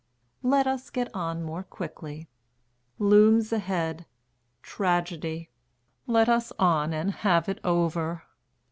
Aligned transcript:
Let 0.41 0.65
us 0.65 0.89
get 0.89 1.13
on 1.13 1.43
more 1.43 1.61
quickly. 1.61 2.27
Looms 2.97 3.53
ahead 3.53 4.07
Tragedy. 4.63 5.51
Let 6.07 6.27
us 6.27 6.51
on 6.57 6.91
and 6.91 7.11
have 7.11 7.47
it 7.47 7.59
over. 7.63 8.23